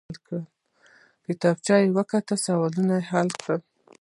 [0.07, 0.39] بله
[1.25, 2.35] کتابچه يې وکته.
[2.45, 3.55] سوالونه حل وو.